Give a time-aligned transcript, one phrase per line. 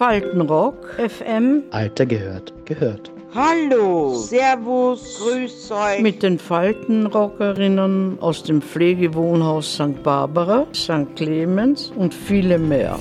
[0.00, 1.64] Faltenrock, FM.
[1.72, 3.12] Alter gehört, gehört.
[3.34, 6.00] Hallo, Servus, Grüß euch.
[6.00, 10.02] Mit den Faltenrockerinnen aus dem Pflegewohnhaus St.
[10.02, 11.14] Barbara, St.
[11.16, 12.98] Clemens und viele mehr.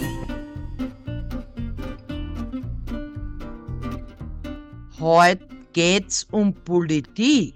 [4.99, 7.55] Heute geht's um Politik.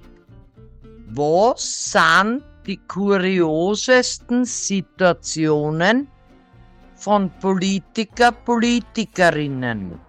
[1.10, 6.07] Was sind die kuriosesten Situationen
[7.04, 10.00] von Politiker, Politikerinnen?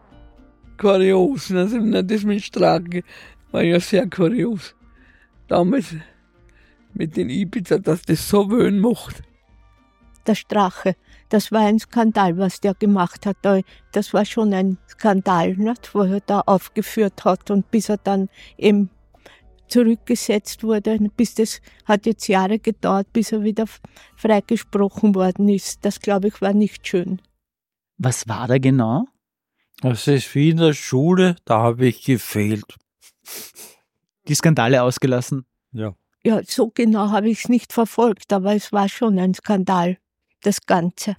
[0.79, 3.03] Kurios, also das mit Strache
[3.51, 4.77] war ja sehr kurios.
[5.49, 5.97] Damals
[6.93, 9.23] mit den Ibiza, dass das so wöhn macht.
[10.27, 10.95] Der Strache,
[11.31, 13.39] das war ein Skandal, was der gemacht hat.
[13.93, 15.95] Das war schon ein Skandal, nicht?
[15.95, 18.89] wo er da aufgeführt hat und bis er dann eben
[19.75, 23.65] zurückgesetzt wurde, bis das hat jetzt Jahre gedauert, bis er wieder
[24.17, 25.85] freigesprochen worden ist.
[25.85, 27.21] Das, glaube ich, war nicht schön.
[27.99, 29.07] Was war da genau?
[29.81, 32.77] Das ist wie in der Schule, da habe ich gefehlt.
[34.29, 35.45] Die Skandale ausgelassen?
[35.73, 35.97] Ja.
[36.23, 39.99] Ja, so genau habe ich es nicht verfolgt, aber es war schon ein Skandal,
[40.43, 41.17] das Ganze.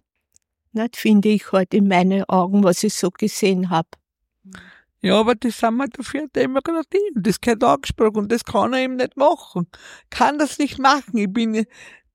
[0.71, 3.89] Das finde ich heute in meinen Augen, was ich so gesehen habe.
[5.01, 7.11] Ja, aber das sind wir dafür Demokratie.
[7.15, 9.67] Das gehört angesprochen und das kann er eben nicht machen.
[10.09, 11.17] Kann das nicht machen.
[11.17, 11.65] Ich bin,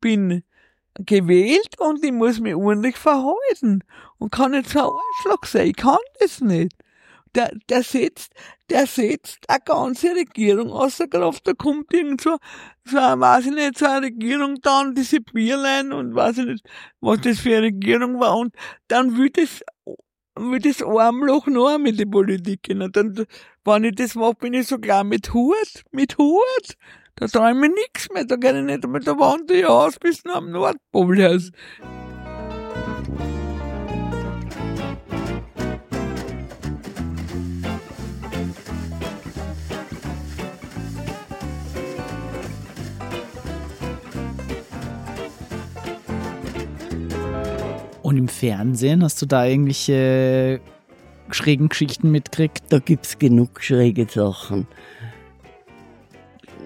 [0.00, 0.42] bin
[0.94, 3.84] gewählt und ich muss mich ordentlich verhalten
[4.18, 5.68] und kann nicht so ein Arschloch sein.
[5.68, 6.72] Ich kann das nicht.
[7.36, 8.32] Der, der setzt,
[8.70, 11.46] der setzt eine ganze Regierung außer Kraft.
[11.46, 12.38] Da kommt irgend so,
[12.84, 16.68] so, weiß ich nicht, so eine Regierung dann, diese Bierlein und weiß ich nicht,
[17.00, 18.52] was das für eine Regierung war und
[18.88, 19.62] dann will das
[20.36, 22.82] will das Armloch noch mit den Politikern.
[22.82, 23.26] Und dann,
[23.64, 26.76] wenn ich das mache, bin ich so klar mit Hut, mit Hut.
[27.16, 30.38] Da träume ich nichts mehr, da kann ich nicht da wandere ich aus bis nach
[30.38, 31.50] dem Nordpolhaus.
[48.10, 50.60] Und im Fernsehen hast du da irgendwelche
[51.30, 52.64] schrägen Geschichten mitgekriegt?
[52.68, 54.66] Da gibt es genug schräge Sachen.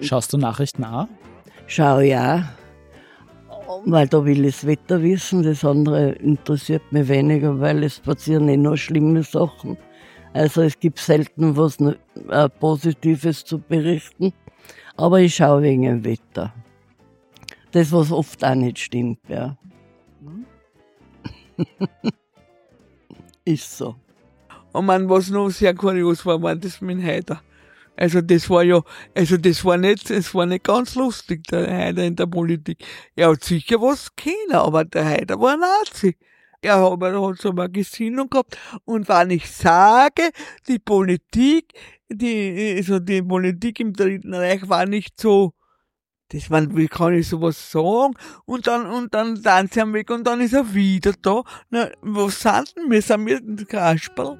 [0.01, 1.07] Schaust du Nachrichten an?
[1.67, 2.49] Schau ja,
[3.85, 5.43] weil da will ich das Wetter wissen.
[5.43, 9.77] Das andere interessiert mich weniger, weil es passieren eh nur schlimme Sachen.
[10.33, 14.33] Also es gibt selten was äh, Positives zu berichten.
[14.97, 16.55] Aber ich schaue wegen dem Wetter.
[17.71, 19.55] Das, was oft auch nicht stimmt, ja.
[23.45, 23.95] Ist so.
[24.71, 27.41] Und man, was noch sehr kurios war, war das mit dem Heider.
[27.95, 28.81] Also das war ja,
[29.13, 32.83] also das war nicht, es war nicht ganz lustig, der Heider in der Politik.
[33.15, 36.17] Er hat sicher was kennen, aber der Heider war Nazi.
[36.61, 38.57] Er hat, er hat so eine Gesinnung gehabt.
[38.83, 40.31] Und wenn ich sage,
[40.67, 41.73] die Politik,
[42.09, 45.53] die, also die Politik im Dritten Reich war nicht so,
[46.29, 48.13] das man, wie kann ich sowas sagen?
[48.45, 51.43] Und dann, und dann sie am Weg und dann ist er wieder da.
[51.69, 53.01] Na, was sind denn wir?
[53.01, 54.39] Sind wir ein Kasperl?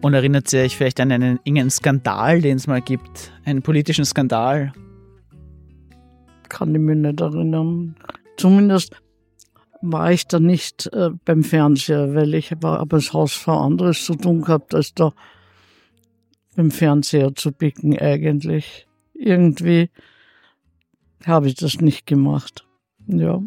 [0.00, 3.32] Und erinnert ihr euch vielleicht an einen engen Skandal, den es mal gibt?
[3.44, 4.72] Einen politischen Skandal?
[6.48, 7.96] Kann ich mich nicht erinnern.
[8.38, 8.96] Zumindest
[9.82, 14.42] war ich da nicht äh, beim Fernseher, weil ich aber das Hausfrau anderes zu tun
[14.42, 15.12] gehabt, als da
[16.56, 18.86] beim Fernseher zu picken eigentlich.
[19.14, 19.90] Irgendwie
[21.26, 22.64] habe ich das nicht gemacht.
[23.06, 23.42] Ja.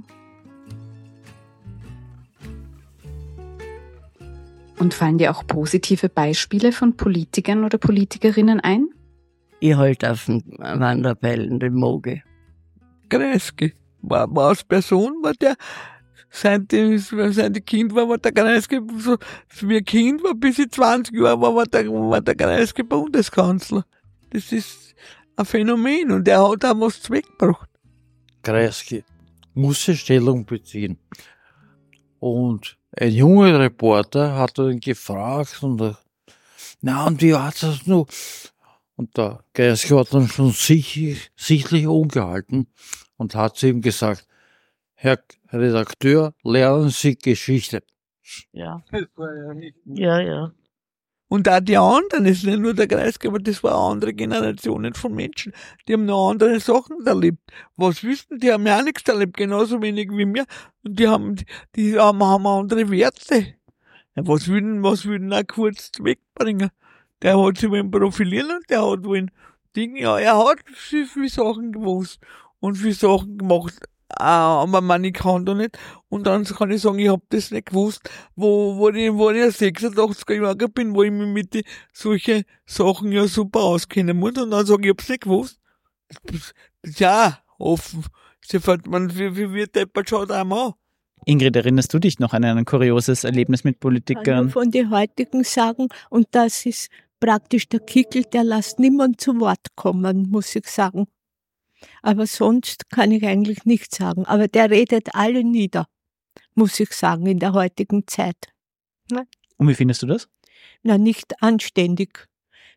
[4.77, 8.89] Und fallen dir auch positive Beispiele von Politikern oder Politikerinnen ein?
[9.59, 12.23] Ich halte auf den Wanderbeilen den Moge.
[13.11, 15.55] War, war als Person, war der,
[16.31, 19.17] seit ich Kind war, war der Kreisky, so,
[19.61, 23.85] wie ein Kind war, bis ich 20 Jahre war, war der, war der Kreisky Bundeskanzler.
[24.29, 24.95] Das ist
[25.35, 27.69] ein Phänomen und der hat auch was weggebracht.
[28.41, 29.03] Kreisky
[29.53, 30.97] musste Stellung beziehen.
[32.19, 35.97] Und ein junger Reporter hat ihn gefragt und er,
[36.81, 38.07] na, und wie hat das nur?
[38.95, 42.67] Und der Kreisky hat dann schon sichtlich, sichtlich umgehalten
[43.21, 44.27] und hat zu ihm gesagt,
[44.95, 45.19] Herr
[45.53, 47.83] Redakteur, lernen Sie Geschichte.
[48.51, 48.83] Ja.
[49.85, 50.51] Ja, ja.
[51.27, 54.93] Und auch die anderen, es ist nicht nur der Kreisky, aber das waren andere Generationen
[54.95, 55.53] von Menschen,
[55.87, 57.39] die haben noch andere Sachen erlebt.
[57.77, 60.45] Was wissen, die haben ja auch nichts erlebt, genauso wenig wie mir.
[60.83, 61.35] Und die haben,
[61.75, 63.53] die haben, haben andere Werte.
[64.15, 66.71] Ja, was würden, was würden auch kurz wegbringen?
[67.21, 69.29] der hat sich wollen profilieren und der hat wollen
[69.75, 72.19] Ding, ja, er hat viel, viel Sachen gewusst
[72.61, 73.75] und viel Sachen gemacht,
[74.19, 75.77] äh, aber man, ich kann da nicht.
[76.09, 79.43] Und dann kann ich sagen, ich hab das nicht gewusst, wo, wo ich, wo ich
[79.43, 81.63] 86er Jahre bin, wo ich mich mit die,
[81.93, 84.37] solche Sachen ja super auskennen muss.
[84.37, 85.59] Und dann sage ich, ich hab's nicht gewusst.
[86.97, 88.05] Ja, offen.
[88.41, 90.73] Sie fährt man, wie, wie wird deppert schaut einmal an.
[91.25, 94.49] Ingrid, erinnerst du dich noch an ein kurioses Erlebnis mit Politikern?
[94.49, 95.87] von den heutigen sagen.
[96.09, 101.07] Und das ist praktisch der Kickel, der lässt niemand zu Wort kommen, muss ich sagen.
[102.01, 104.25] Aber sonst kann ich eigentlich nichts sagen.
[104.25, 105.87] Aber der redet alle nieder,
[106.55, 108.53] muss ich sagen, in der heutigen Zeit.
[109.57, 110.27] Und wie findest du das?
[110.83, 112.27] Na, nicht anständig.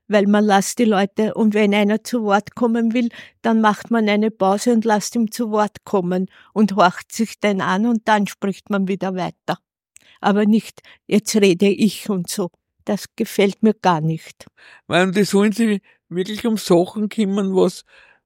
[0.07, 3.09] Weil man lässt die Leute, und wenn einer zu Wort kommen will,
[3.41, 7.63] dann macht man eine Pause und lässt ihm zu Wort kommen und horcht sich den
[7.63, 9.59] an und dann spricht man wieder weiter.
[10.21, 12.51] Aber nicht, jetzt rede ich und so.
[12.85, 14.47] Das gefällt mir gar nicht.
[14.87, 15.81] Weil die sollen sich
[16.11, 17.85] wirklich um Sachen kümmern, was,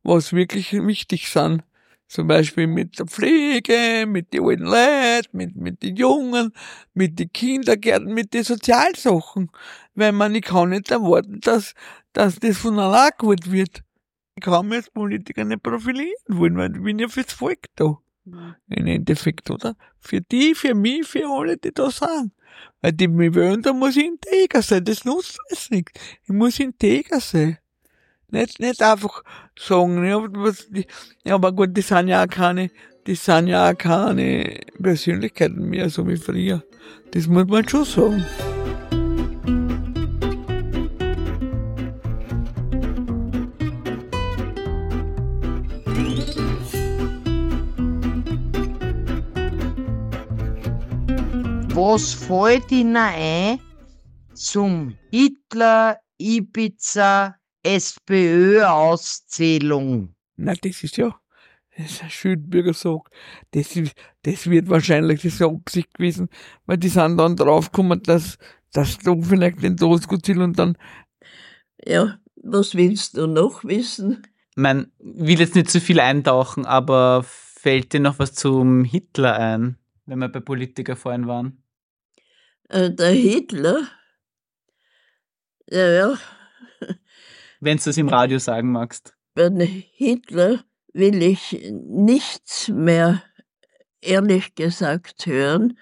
[0.09, 1.63] was wirklich wichtig sind.
[2.09, 6.53] Zum Beispiel mit der Pflege, mit den alten Leuten, mit, mit den Jungen,
[6.95, 9.51] mit den Kindergärten, mit den Sozialsachen.
[9.95, 11.75] Weil man, ich kann nicht erwarten, dass,
[12.15, 13.83] dass das von allein gut wird.
[14.37, 17.99] Ich kann mich als Politiker nicht profilieren wollen, weil ich bin ja fürs Volk da.
[18.69, 19.75] Im Endeffekt, oder?
[20.01, 22.33] Für die, für mich, für alle, die da sind.
[22.81, 24.85] Weil die mich wollen, da muss ich integer sein.
[24.85, 26.01] Das nutzt alles nichts.
[26.23, 27.59] Ich muss integer sein.
[28.31, 29.23] Nicht, nicht einfach
[29.59, 30.87] sagen, ja, was, die,
[31.25, 32.71] ja, aber gut, die sind ja auch keine,
[33.07, 36.63] die sind ja auch keine Persönlichkeiten mehr, so wie früher.
[37.13, 38.27] Das muss man schon sagen.
[51.75, 53.59] Was fällt Ihnen ein
[54.35, 57.38] zum Hitler, Ibiza,
[57.77, 60.15] SPÖ-Auszählung?
[60.37, 61.19] Na, das ist ja,
[61.77, 63.13] das ist ein Schildbürger sagt,
[63.53, 66.29] das, ist- das wird wahrscheinlich das ist eine Absicht gewesen,
[66.67, 68.39] weil die sind dann draufgekommen, dass,
[68.73, 70.77] dass du vielleicht den Todesgutziel und dann,
[71.85, 74.23] Ja, was willst du noch wissen?
[74.57, 79.77] Man will jetzt nicht zu viel eintauchen, aber fällt dir noch was zum Hitler ein,
[80.07, 81.63] wenn wir bei Politiker vorhin waren?
[82.69, 83.87] Äh, der Hitler,
[85.71, 86.19] ja, ja,
[87.61, 89.15] Wenn du es im Radio sagen magst.
[89.35, 89.51] bei
[89.95, 93.23] Hitler will ich nichts mehr
[94.01, 95.79] ehrlich gesagt hören,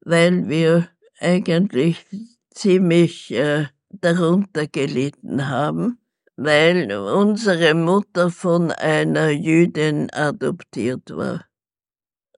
[0.00, 0.88] weil wir
[1.18, 2.06] eigentlich
[2.50, 5.98] ziemlich äh, darunter gelitten haben,
[6.36, 11.44] weil unsere Mutter von einer Jüdin adoptiert war.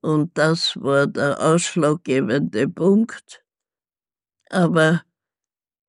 [0.00, 3.44] Und das war der ausschlaggebende Punkt.
[4.48, 5.02] Aber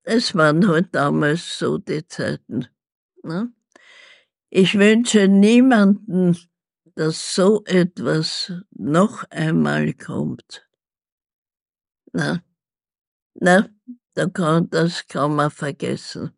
[0.04, 2.68] es waren halt damals so die Zeiten.
[3.24, 3.52] Ne?
[4.50, 6.38] Ich wünsche niemanden,
[6.96, 10.68] dass so etwas noch einmal kommt.
[12.14, 12.42] Na,
[13.36, 13.70] na,
[14.14, 16.32] da kann, das kann man vergessen.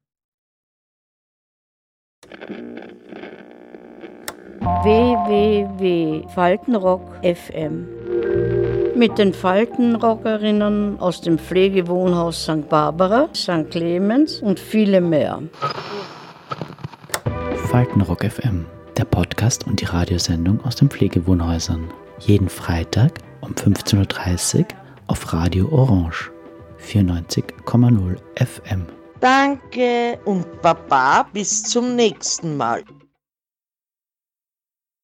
[4.84, 7.88] www.faltenrock FM.
[8.96, 12.70] Mit den Faltenrockerinnen aus dem Pflegewohnhaus St.
[12.70, 13.72] Barbara, St.
[13.72, 15.42] Clemens und viele mehr.
[17.74, 21.92] Faltenrock FM, der Podcast und die Radiosendung aus den Pflegewohnhäusern.
[22.20, 24.66] Jeden Freitag um 15.30 Uhr
[25.08, 26.30] auf Radio Orange
[26.80, 28.86] 94,0 FM.
[29.22, 32.84] Danke und Baba, bis zum nächsten Mal.